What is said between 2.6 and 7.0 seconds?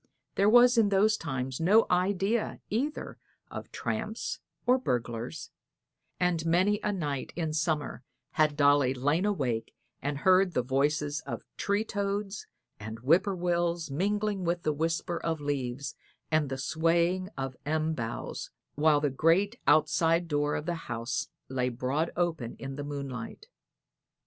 either of tramps or burglars, and many a